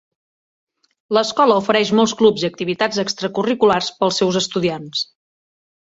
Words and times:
L'escola 1.17 1.57
ofereix 1.63 1.91
molts 1.99 2.15
clubs 2.21 2.45
i 2.45 2.49
activitats 2.53 3.03
extracurriculars 3.07 3.91
pels 4.01 4.19
seus 4.23 4.41
estudiants. 4.45 5.05